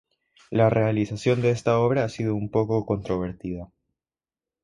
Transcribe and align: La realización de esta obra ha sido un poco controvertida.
La 0.49 0.67
realización 0.71 1.43
de 1.43 1.51
esta 1.51 1.77
obra 1.77 2.03
ha 2.03 2.09
sido 2.09 2.33
un 2.33 2.49
poco 2.49 2.87
controvertida. 2.87 3.69